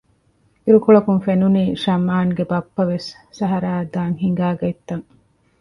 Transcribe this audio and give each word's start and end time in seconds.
އިރުކޮޅަކުން 0.63 1.21
ފެނުނީ 1.25 1.63
ޝަމްއާންގެ 1.83 2.43
ބައްޕަވެސް 2.51 3.09
ސަހަރާއަށް 3.37 3.91
ދާން 3.93 4.15
ހިނގައިގަތްތަން 4.21 5.05